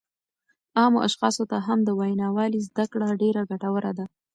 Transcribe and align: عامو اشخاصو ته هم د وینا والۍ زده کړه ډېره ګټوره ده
عامو 0.79 0.99
اشخاصو 1.07 1.43
ته 1.51 1.57
هم 1.67 1.79
د 1.83 1.89
وینا 1.99 2.27
والۍ 2.35 2.59
زده 2.67 2.85
کړه 2.91 3.07
ډېره 3.21 3.41
ګټوره 3.51 3.91
ده 3.97 4.05